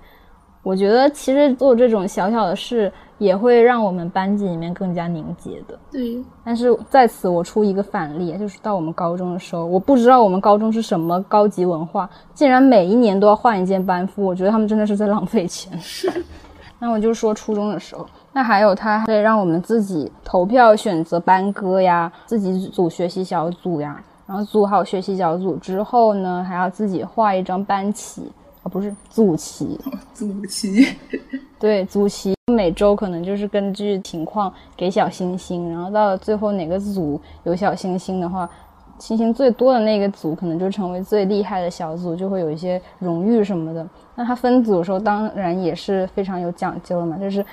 [0.65, 5.78] 我觉得其实做这种小小的事，也会让我们班级里面更加凝结的。
[5.91, 15.78] 对，但是在此我出一个反例，就是到我们高中的时候，我不知道我们高中是什么高级文化，竟然每一年都要换一件班服，我觉得他们真的是在浪费钱。
[15.78, 16.12] 是
[16.80, 28.32] 那我就说初中的时候，那还有他还得让我们自己投票选择班歌呀，自己组学习小组呀，然后组好学习小组之后呢，还要自己画一张班旗，
[28.65, 29.80] 啊不是组旗，
[30.13, 30.88] 组旗。
[31.58, 38.47] 对，组旗每周可能就是根据情况给小星星，然后到了最后哪个组有小星星的话，
[38.99, 43.88] 星星最多的那个组可能就成为最厉害的小组，就会有一些荣誉什么的。
[44.15, 47.43] 那他分组的时候，当然也是非常有讲究的嘛，就是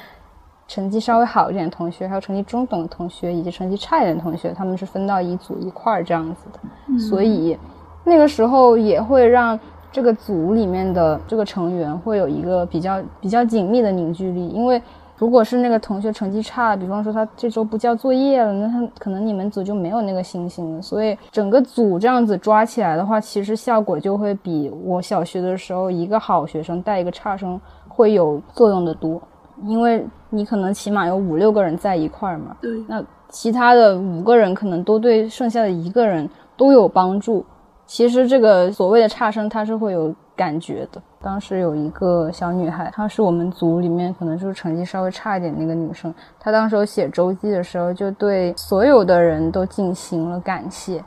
[0.66, 6.98] 成绩稍微好一点的同学，还有成绩中等的同学，以及成绩差一点的同学，他们是分到一组一块儿这样子的。
[6.98, 7.56] 所以
[8.04, 9.58] 那个时候也会让
[9.92, 14.80] 这个组里面的这个成员会有一个比较比较紧密的凝聚力，因为
[15.18, 20.82] 如果是那个同学成绩差，比方说他这周不交作业了，那他可能你们组就没有那个信心了。
[20.82, 29.20] 所以整个组这样子抓起来的话，其实效果就会比我小学的时候一个好学生带一个差生会有作用的多，
[29.64, 37.44] 因为你可能起码有五六个人在一块儿嘛，对，那其他的五个人可能都对剩下的一个人都有帮助。
[37.92, 41.02] 其实这个所谓的差生，他是会有感觉的。
[41.20, 51.04] 当时有一个小女孩，她是我们组里面可能就是成绩稍微差一点那个女生，她当时写周记的时候，就对所有的人都进行了感谢。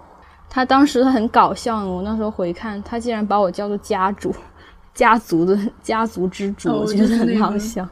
[0.47, 4.31] 她当时很搞笑，我那时候回看，她竟然把我叫做家主，
[4.93, 7.83] 家族的家族之主，哦我觉得很好笑。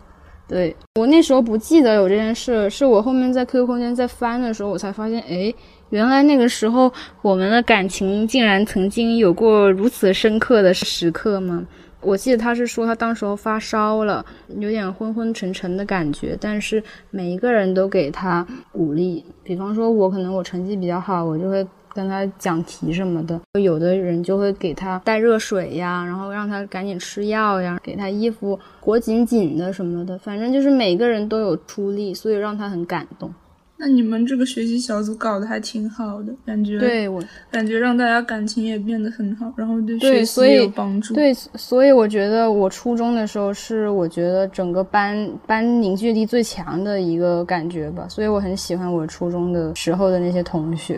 [0.48, 5.54] 对我那时候不记得有这件事，是我后面在 QQ 空间在翻的时候，我才发现，哎，
[5.90, 11.66] 原来那个时候我们的感情竟然曾经有过如此深刻的时刻吗？
[12.02, 14.26] 我记得他是说他当时候发烧了，
[14.60, 19.24] 有点昏昏沉沉的感觉，但是每一个人都给他鼓励。
[19.42, 30.18] 比方说，我可能我成绩比较好，我就会跟他讲题什么的；有的人就会给他带热水呀，然后让他赶紧吃药呀，给他衣服裹紧紧的什么的。
[30.18, 33.34] 反正就是每个人都有出力，所以让他很感动。
[33.76, 41.14] 那你们这个学习小组搞得还挺好的，感觉对我感觉让大家感情也变得很好，然后对对学习也有帮助。
[41.14, 50.98] 对，所以我觉得我初中的时候是我觉得整个班班凝聚力最强的一个感觉吧，所以我很喜欢我初中的时候的那些同学，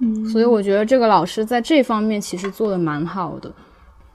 [0.00, 3.52] 嗯，所以我觉得这个老师在这方面其实做的蛮好的。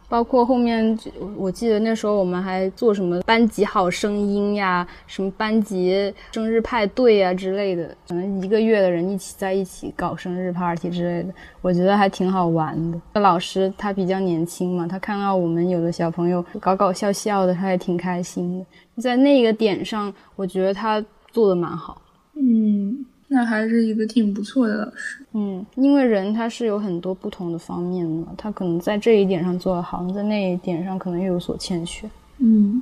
[0.09, 0.97] 包括后面，
[1.37, 13.21] 我记得那时候我们还做什么班级好声音呀，什么班级生日派对呀之类的，可能一个月的人一起在一起搞生日 party 之类的，我觉得还挺好玩的。
[13.21, 18.65] 老师他比较年轻嘛，他看到我们有的小朋友搞搞笑笑的，他也挺开心的。
[18.99, 22.01] 在那个点上，我觉得他做的蛮好。
[22.33, 23.05] 嗯。
[23.31, 32.09] 那还是一个挺不错的老师，嗯，因为人他是有很多不同的方面的，他可能在这一点上做得好，在那一点上可能又有所欠缺。
[32.39, 32.81] 嗯，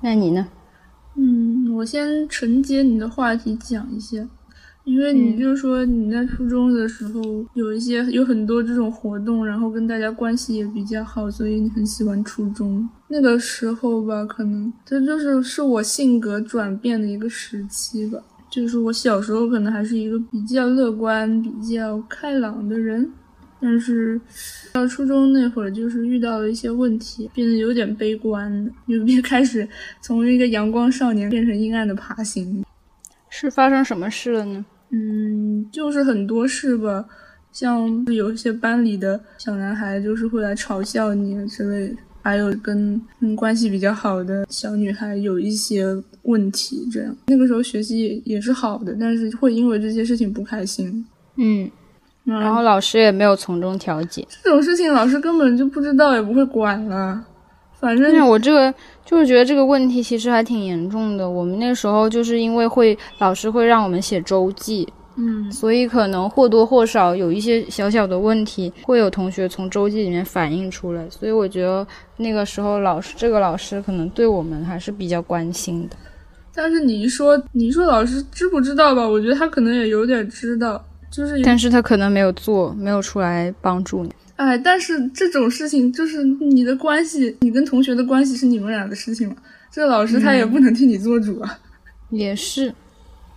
[0.00, 0.46] 那你呢？
[1.14, 4.18] 嗯，我先承接你的话题讲一下，
[4.82, 7.22] 因为你就说你在初中的时候
[7.54, 14.24] 有一些有很多这种活动，然后跟大家关系也比较好，所以你很喜欢初中那个时候吧？
[14.24, 18.18] 可能这就是是我性格转变的一个时期吧。
[18.56, 23.06] 就是我小时候可能还是一个比较乐观、比较开朗的人，
[23.60, 24.18] 但是
[24.72, 28.50] 到初中那会儿，就是遇到了一些问题，变得有点悲观，
[28.88, 29.68] 就变 开始
[30.00, 32.64] 从一个阳光少年变成阴暗的爬行。
[33.28, 34.64] 是发生什么事了呢？
[34.88, 37.04] 嗯，就是很多事吧，
[37.52, 41.96] 像有一些班里的小男孩，就是会来嘲笑你之类的。
[42.26, 45.84] 还有跟嗯关系比较好的小女孩有一些
[46.22, 51.06] 问题，这样那个时候学习也也是好的，但是会因为这些事情不开心。
[51.36, 51.70] 嗯，
[52.24, 54.26] 然后老师也没有从中调解。
[54.42, 57.24] 这种事情老师根本就不知道，也不会管了。
[57.78, 58.74] 反正我这个
[59.04, 61.30] 就是觉得这个问题其实还挺严重的。
[61.30, 64.88] 我们那时候就是因为会老师会让我们写周记。
[65.16, 71.08] 嗯，所以可能或多或少有一些小小的问题，会有同学从周记里面反映出来。
[71.08, 71.86] 所以我觉得
[72.18, 75.96] 那个时候老师这个老师可能对我们还是比较关心的。
[76.54, 79.06] 但是你一说你说老师知不知道吧？
[79.06, 84.10] 我觉得他可能也有点知道，就是但是他可能没有做，没有出来帮助你。
[84.36, 89.36] 哎，但是这种事情就是你的关系，你跟同学的关系是你们俩的事情嘛？
[89.72, 91.58] 这个老师他也不能替你做主啊。
[92.10, 92.70] 也是。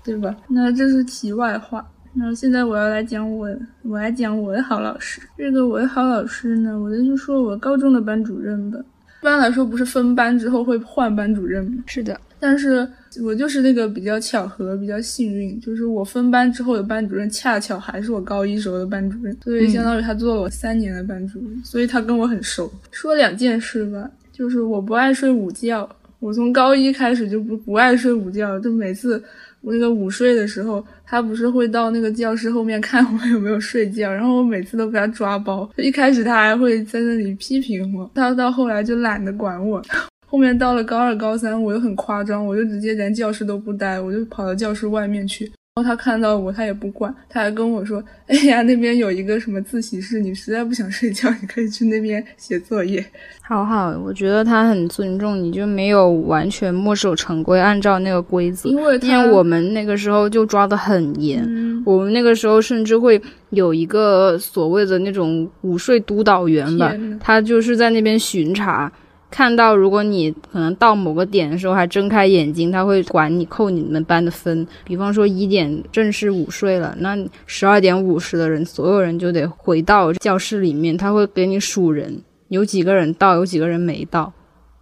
[0.04, 0.36] 对吧？
[0.48, 1.86] 那这是题外话。
[2.14, 3.48] 那现在我要来讲我，
[3.84, 5.22] 我来讲我的好老师。
[5.38, 8.80] 这个我的好老师呢，我就说我高中的班主任吧。
[9.22, 11.84] 一般来说，不是分班之后会换班主任吗？
[11.86, 12.20] 是的。
[12.40, 12.88] 但是
[13.22, 22.72] 我就是那个比较巧合、比较幸运，就是我分班之后的班主任恰巧还是我高一时候的班主任，所以相当于他做了我三年的班主任，所以他跟我很熟。
[22.92, 25.88] 说两件事吧，就是我不爱睡午觉，
[26.20, 29.24] 我从高一开始就不不爱睡午觉，就每次。
[29.62, 35.70] 我那个午睡的时候，他不是会到那个教室后面看我有没有睡觉，然后我每次都被他抓包。
[35.76, 39.82] 一开始他还会在那里批评我，他到后来就懒得管我。
[40.28, 45.52] 后面到了高二、高三，我又很夸张，我就直接连教室都不待，我就跑到教室外面去。
[45.84, 53.04] 他看到我，他也不管，他还跟我说：“哎呀，那边有一个什么自习室，你实在不想睡觉，你可以去那边写作业。”
[53.42, 58.70] 好好，我觉得他很尊重你，就没有完全墨守成规，按照那个规则。
[58.70, 61.44] 因为因为我们那个时候就抓得很严，
[61.86, 68.92] 我们那个时候甚至会有一个所谓的那种午睡督导员吧，他就是在那边巡查。
[69.32, 74.66] 看到，如果你可能到某个点的时候还睁开眼睛，他会管你扣你们班的分。
[74.84, 84.34] 比方说一点正式午睡了，那十二点五十的人，所有人就得回到教室里面，他会给你数人，有几个人到，有几个人没到，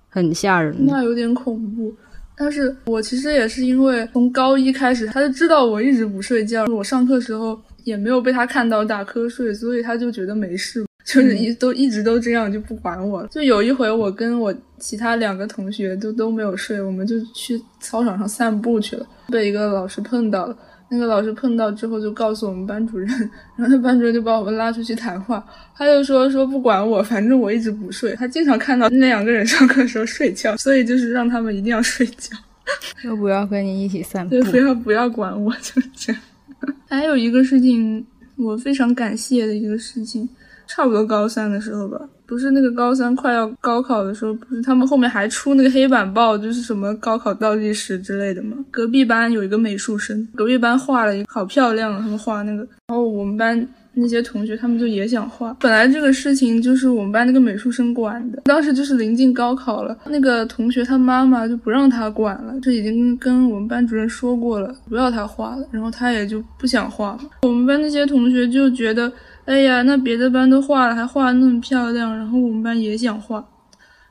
[0.10, 0.76] 很吓人。
[0.80, 1.94] 那有点恐怖。
[2.40, 10.86] 但是我其实也是因为从高一开始，他就知道我一直不睡觉，我上课时候也没有被他看到打瞌睡，所以他就觉得没事。
[11.08, 20.58] 就是一都一直都这样就不管我，就有一回我跟我其他两个同学都都没有睡，我们就去操场上散步去了，被一个老师碰到了。
[20.90, 23.08] 那个老师碰到之后就告诉我们班主任，
[23.58, 25.46] 然后那班主任就把我们拉出去谈话，
[25.76, 28.14] 他就说说不管我，反正我一直不睡。
[28.16, 32.36] 他经常看到那两个人上课的时候睡觉，所以就是让他们一定要睡觉，
[33.04, 36.22] 就不要跟你一起散步，对，不要不要管我，就这样。
[36.88, 38.06] 还有一个事情，
[38.38, 40.28] 我非常感谢的一个事情。
[40.68, 48.58] 差不多高三的时候吧，不是那个高三快要高考的时候，不是他们后面还出那个黑板报，就是什么高考倒计时之类的吗？
[48.70, 55.56] 隔壁班有一个美术生，隔壁班画了一个好漂亮，他们画那个，然后我们班那些同学他们就也想画。
[55.60, 67.18] 本来这个事情就是我们班那个美术生管的，当时就是临近高考了，那个同学他妈妈就不让他管了，这已经跟我们班主任说过了，不要他画了，然后他也就不想画。
[67.44, 69.12] 我们班那些同学就觉得。
[69.48, 73.42] 哎呀，那别的班都画了，还画的那么漂亮，然后我们班也想画，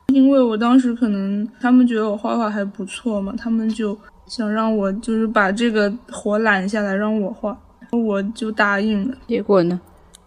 [0.07, 7.55] 因为我当时可能他们觉得我画画还不错嘛，他们就想让我就是把这个活揽下来让我画，
[7.91, 9.15] 我就答应了。
[9.27, 9.79] 结果呢？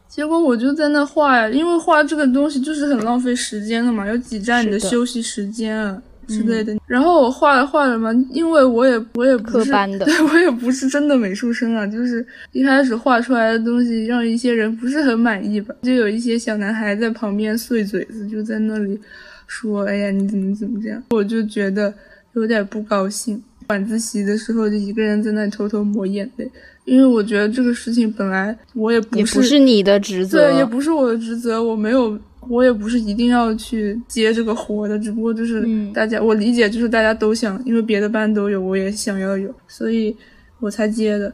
[0.07, 6.01] 结果我就在那画呀，因为画这个东西就是很浪费时间的嘛，要挤占你的休息时间啊
[6.31, 6.77] 之类的。
[6.87, 18.99] 然后我画着画着嘛，因为我也我也不是科班的 对我也不是真的美术生啊，就是一开始画出来的东西让一些人不是很满意吧，就有一些小男孩在旁边碎嘴子，就在那里
[19.47, 21.93] 说：“哎呀，你怎么怎么这样？”我就觉得
[22.35, 23.43] 有点不高兴。
[23.69, 26.51] 晚自习的时候就一个人在那里偷偷抹眼泪，
[26.85, 32.19] 因为我觉得这个事情本来我也不也不是你的职责，对，也不是我的职责，我没有，
[32.49, 40.17] 我也不是一定要去接这个活的，只不过就是嗯大家，我理解就是大家都想，因为别的班都有，我也想要有，所以
[40.59, 41.33] 我才接的。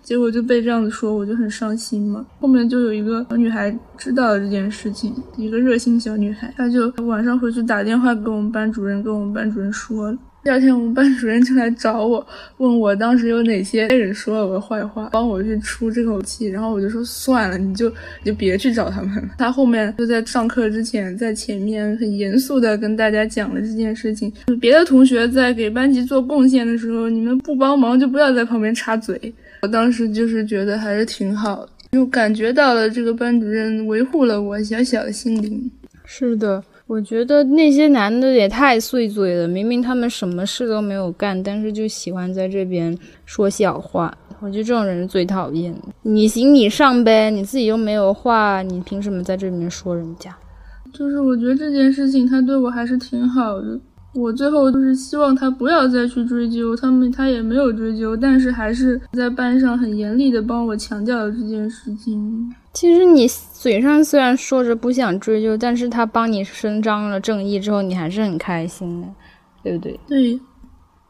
[0.00, 2.24] 结果就被这样子说，我就很伤心嘛。
[2.40, 10.18] 后面就有一个小女孩知道了这件事情，一个热心小女孩，她就晚上回去打电话给我们班主任，跟我们班主任说了。
[10.44, 12.26] 第二天，我们班主任就来找我，
[12.56, 16.46] 问我当时有哪些人说了我的坏话，帮我去出这口气。
[16.46, 19.34] 然后我就说算了，你就你就别去找他们了。
[19.36, 24.32] 他后面就在上课之前，在前面很严肃的跟大家讲了这件事情。
[24.60, 29.20] 别的同学在给班级做贡献的时候，你们不帮忙就不要在旁边插嘴。
[29.62, 35.70] 我当时就是觉得还是挺好的，就感觉到了这个班主任维护了我小小的心灵。
[36.04, 44.12] 是的，我觉得那些男的也太碎嘴了，明明他们什么事都没有干，但是就喜欢在这边说小话。
[44.40, 45.80] 我觉得这种人是最讨厌的。
[46.02, 50.34] 你行你上呗，你自己又没有话，你凭什么在这里面说人家？
[50.90, 53.78] 就是我觉得这件事情他对我还是挺好的。
[54.14, 62.50] 我最后就是希望他不要再去追究，他们他也没有追究，但是还是在班上很严厉的帮我强调了这件事情。
[62.72, 63.28] 其实你
[63.60, 69.08] 嘴上虽然说着不想追究，但是他帮你伸张了正义之后，你还是很开心的，
[69.64, 69.98] 对不对？
[70.06, 70.30] 对，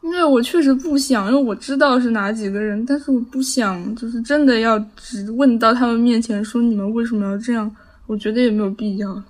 [0.01, 7.71] 因为我确实不想，因为我知道是哪几个人，但是我不想就是真的要只问到他们面前说你们为什么要这样，
[8.07, 9.23] 我觉得也没有必要。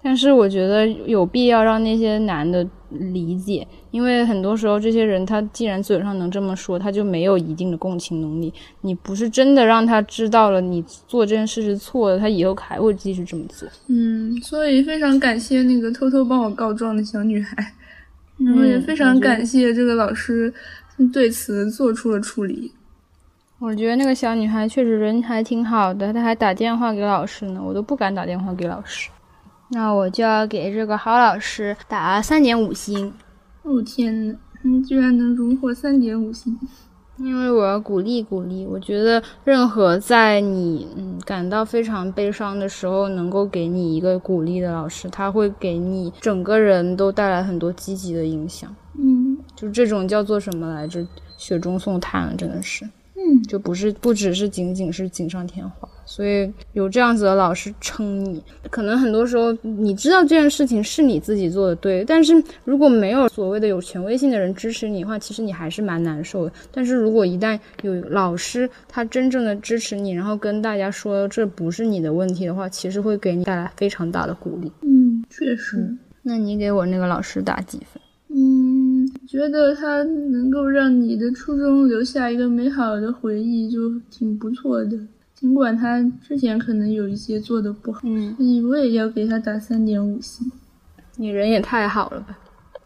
[0.00, 2.64] 但是我觉得有必要让那些男的
[2.98, 8.52] 理解，因为很多时候这些人他既然嘴上能这么说，他就没有一定的共情能力。
[8.82, 13.68] 你不是真的让他知道了你做这件事是错的，他以后还会继续这么做。
[13.88, 17.56] 嗯，所以非常感谢那个偷偷帮我告状的小女孩，
[18.38, 20.52] 然后也非常感谢这个老师
[21.12, 22.72] 对此做出了处理。
[23.58, 29.08] 我觉得那个小女孩确实人还挺好的，她还打电话给老师呢，我都不敢打电话给老师。
[29.72, 33.12] 那我就要给这个好老师打三点五星，
[33.62, 36.58] 哦天呐，你居然能荣获三点五星！
[37.18, 38.66] 因为我要鼓励鼓励。
[38.66, 48.74] 我觉得任何在你嗯感到非常悲伤的时候，能够给你一个鼓励的老师，他会给你整个人都带来很多积极的影响。
[48.98, 51.06] 嗯就这种叫做什么来着？
[51.38, 52.84] 雪中送炭了，真的是。
[53.16, 62.34] 嗯，就不是不只是仅仅是锦上添花，所以有这样子的老师撑你，可能很多时候你知道这件事情是你自己做的对，但是
[62.64, 66.52] 如果没有所谓的有权威性的人支持你的话，其实你还是蛮难受的。
[66.72, 74.70] 但是如果一旦有老师他真正的支持你，然后跟大家说这不是你的问题的话，其实会给你带来非常大的鼓励。
[74.82, 75.96] 嗯，确实。
[76.22, 78.00] 那你给我那个老师打几分？
[78.34, 83.78] 嗯，觉得他能够让你的初中留下一个美好的回忆，就
[84.10, 84.98] 挺不错的。
[85.42, 90.48] 尽管他之前可能有一些做的不好，嗯，所以我也要给他打三点五星。
[91.16, 92.38] 你人也太好了吧？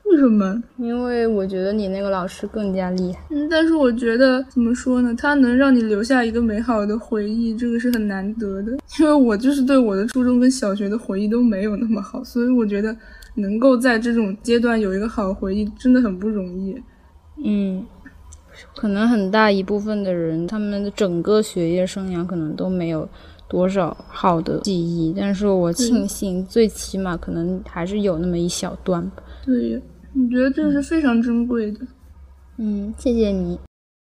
[0.06, 0.62] 为什么？
[0.78, 3.20] 因为我觉得你那个老师更加厉害。
[3.28, 5.14] 嗯，但是我觉得怎么说呢？
[5.14, 8.72] 他能让你留下一个美好的回忆，这个是很难得的。
[8.98, 12.96] 因为我就是对我的初中跟小学的回忆都没有那么好，所以我觉得
[13.34, 16.74] 能够在这种阶段有一个好回忆，真的很不容易。
[17.44, 17.84] 嗯，
[18.74, 23.08] 可能很大一部分的人，他们的整个学业生涯可能都没有
[23.48, 29.10] 多少好的记忆，但是我庆幸，最起码可能还是有那么一小段。
[29.44, 29.80] 对呀，
[30.14, 31.80] 我觉得这是非常珍贵的。
[32.58, 33.58] 嗯，谢谢你。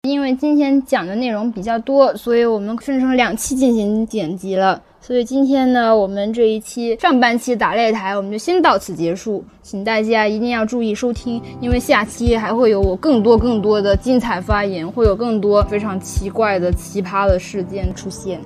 [0.06, 4.82] 因为今天讲的内容比较多，所以我们分成两期进行剪辑了。
[5.06, 18.40] 所以今天呢我们这一期上半期打擂台我们就先到此结束请大家一定要注意收听因为下期还会有我更多更多的精彩发言会有更多非常奇怪的奇葩的事件出现。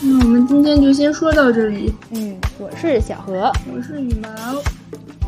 [0.00, 1.92] 那我们今天就先说到这里。
[2.10, 3.52] 嗯我是小何。
[3.70, 4.28] 我是羽毛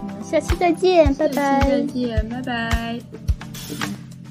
[0.01, 1.61] 我们下期再见拜拜。
[1.61, 2.99] 再见拜拜。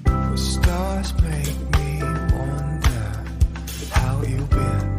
[0.05, 2.01] The stars make me
[2.33, 3.03] wonder
[3.91, 4.96] how you've been